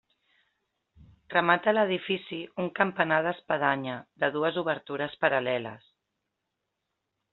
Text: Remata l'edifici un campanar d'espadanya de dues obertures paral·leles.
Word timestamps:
Remata 1.33 1.73
l'edifici 1.75 2.39
un 2.63 2.71
campanar 2.79 3.19
d'espadanya 3.27 3.99
de 4.25 4.33
dues 4.39 4.61
obertures 4.63 5.19
paral·leles. 5.27 5.89